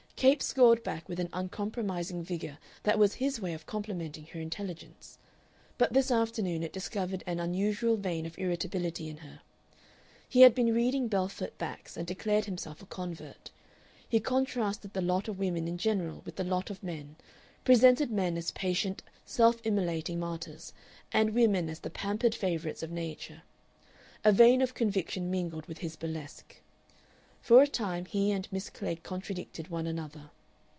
[0.21, 5.17] Capes scored back with an uncompromising vigor that was his way of complimenting her intelligence.
[5.79, 9.41] But this afternoon it discovered an unusual vein of irritability in her.
[10.29, 13.49] He had been reading Belfort Bax, and declared himself a convert.
[14.07, 17.15] He contrasted the lot of women in general with the lot of men,
[17.65, 20.71] presented men as patient, self immolating martyrs,
[21.11, 23.41] and women as the pampered favorites of Nature.
[24.23, 26.57] A vein of conviction mingled with his burlesque.
[27.43, 30.29] For a time he and Miss Klegg contradicted one another.